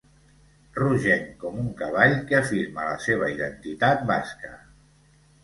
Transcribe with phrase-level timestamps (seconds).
[0.77, 4.53] Rogenc com un cavall que afirma la seva identitat basca.